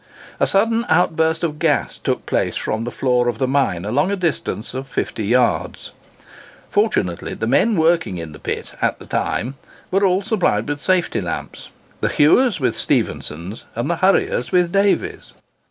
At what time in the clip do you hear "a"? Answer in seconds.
0.39-0.47, 4.09-4.15